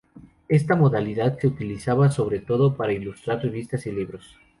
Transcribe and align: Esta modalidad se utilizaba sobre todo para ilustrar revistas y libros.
Esta 0.47 0.75
modalidad 0.75 1.37
se 1.37 1.45
utilizaba 1.45 2.09
sobre 2.09 2.39
todo 2.39 2.75
para 2.75 2.91
ilustrar 2.91 3.43
revistas 3.43 3.85
y 3.85 3.91
libros. 3.91 4.35